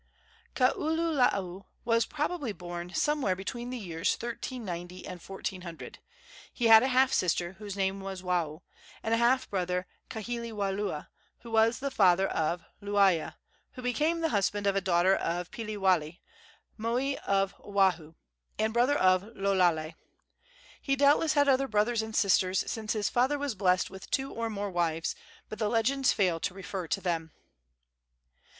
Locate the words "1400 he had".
5.21-6.81